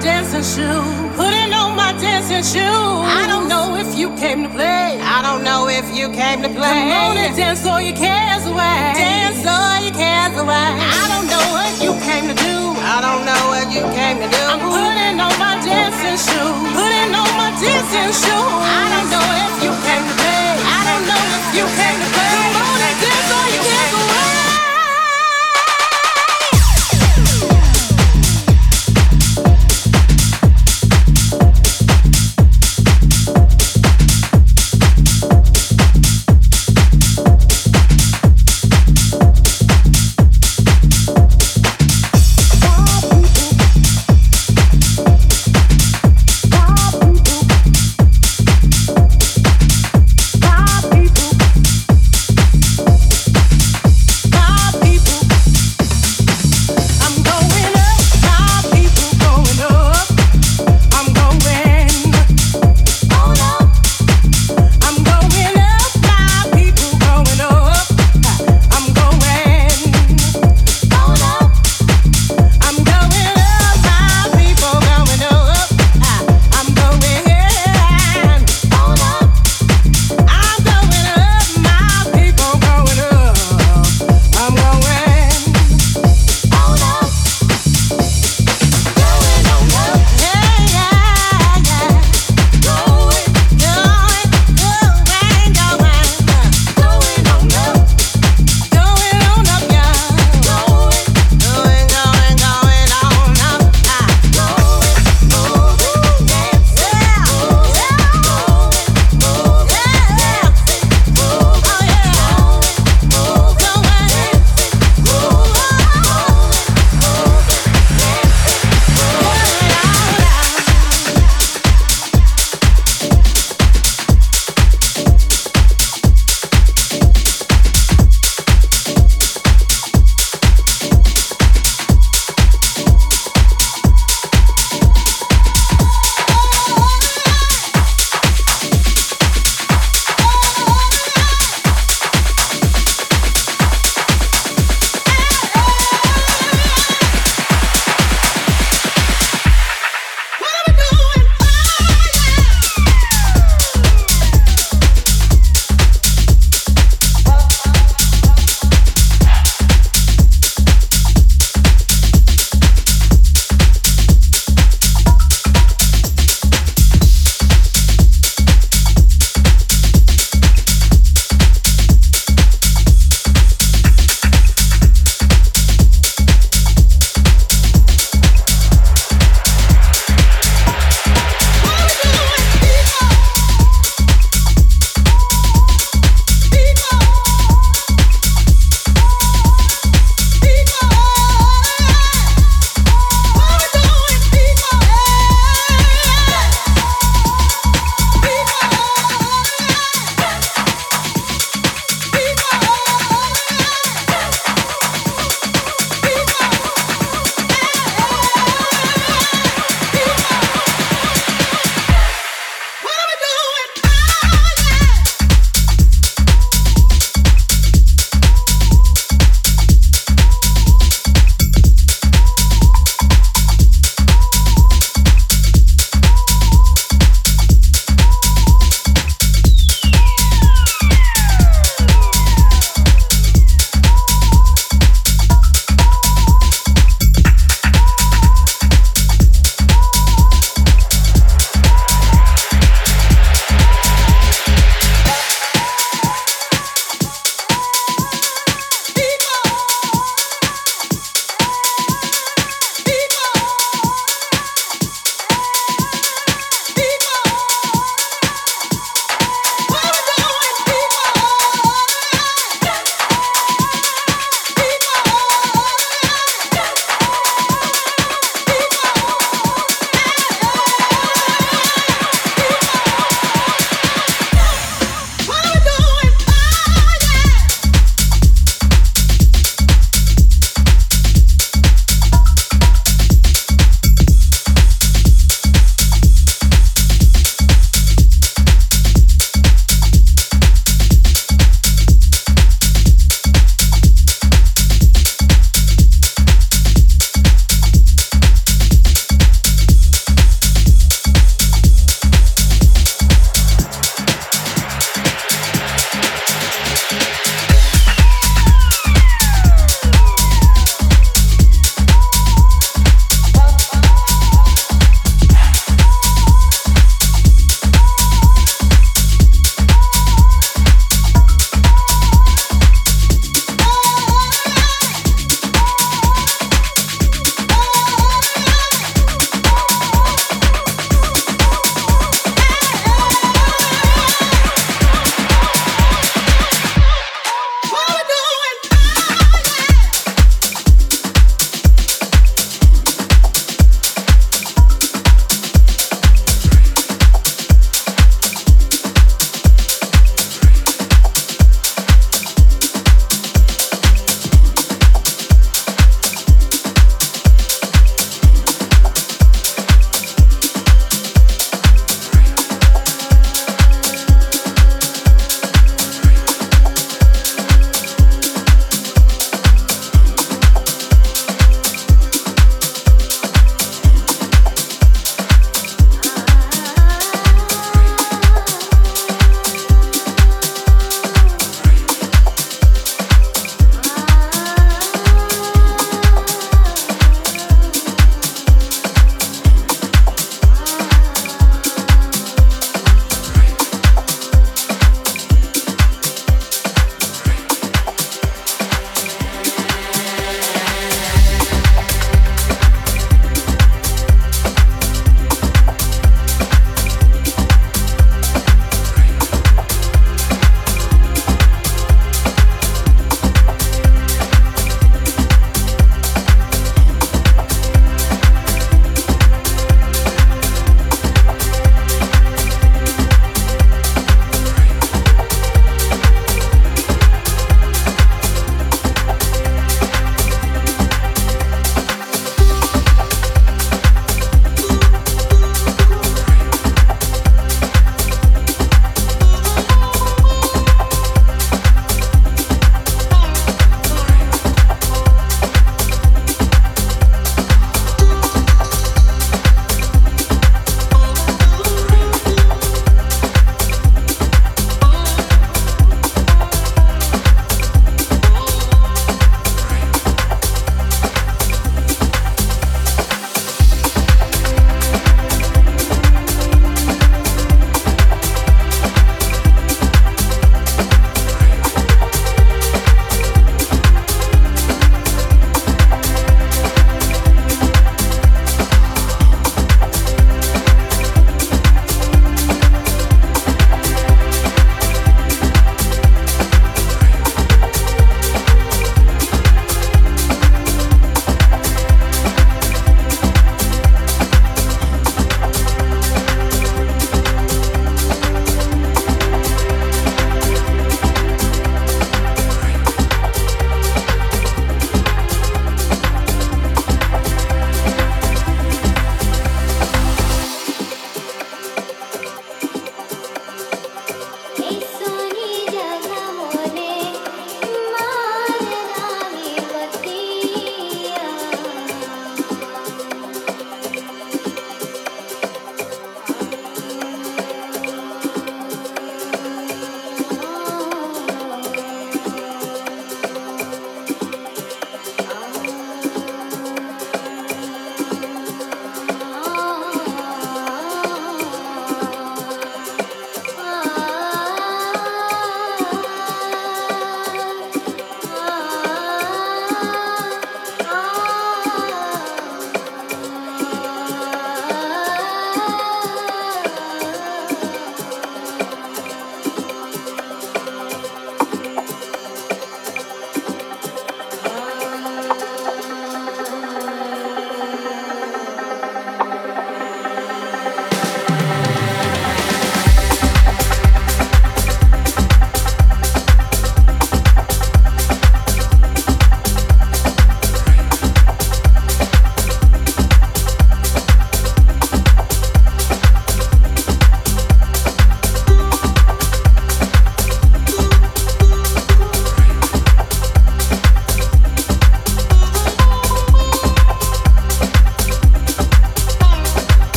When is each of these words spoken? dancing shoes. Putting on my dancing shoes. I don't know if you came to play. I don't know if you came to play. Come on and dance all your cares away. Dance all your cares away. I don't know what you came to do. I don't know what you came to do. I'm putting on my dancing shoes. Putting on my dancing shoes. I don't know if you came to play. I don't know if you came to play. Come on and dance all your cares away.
dancing 0.00 0.42
shoes. 0.42 1.16
Putting 1.16 1.52
on 1.52 1.76
my 1.76 1.92
dancing 2.00 2.42
shoes. 2.42 3.04
I 3.04 3.28
don't 3.28 3.48
know 3.48 3.76
if 3.76 3.96
you 3.96 4.08
came 4.16 4.42
to 4.42 4.48
play. 4.48 4.98
I 5.00 5.20
don't 5.22 5.44
know 5.44 5.68
if 5.68 5.86
you 5.94 6.08
came 6.10 6.42
to 6.42 6.48
play. 6.48 6.88
Come 6.88 7.12
on 7.12 7.16
and 7.16 7.36
dance 7.36 7.64
all 7.66 7.80
your 7.80 7.96
cares 7.96 8.46
away. 8.46 8.96
Dance 8.96 9.44
all 9.44 9.78
your 9.84 9.92
cares 9.92 10.36
away. 10.40 10.72
I 10.80 11.04
don't 11.12 11.28
know 11.28 11.44
what 11.52 11.72
you 11.84 11.92
came 12.00 12.26
to 12.32 12.36
do. 12.36 12.56
I 12.80 12.98
don't 13.04 13.24
know 13.28 13.42
what 13.52 13.68
you 13.68 13.84
came 13.92 14.18
to 14.24 14.28
do. 14.28 14.44
I'm 14.48 14.60
putting 14.64 15.20
on 15.20 15.34
my 15.36 15.60
dancing 15.60 16.16
shoes. 16.16 16.56
Putting 16.72 17.12
on 17.12 17.30
my 17.36 17.52
dancing 17.60 18.12
shoes. 18.16 18.60
I 18.64 18.84
don't 18.88 19.08
know 19.12 19.26
if 19.44 19.52
you 19.60 19.72
came 19.84 20.04
to 20.08 20.14
play. 20.16 20.48
I 20.64 20.80
don't 20.88 21.04
know 21.04 21.22
if 21.36 21.44
you 21.60 21.64
came 21.76 21.98
to 22.00 22.08
play. 22.16 22.32
Come 22.40 22.56
on 22.56 22.78
and 22.88 22.96
dance 23.04 23.28
all 23.36 23.48
your 23.52 23.64
cares 23.68 23.92
away. 24.00 24.09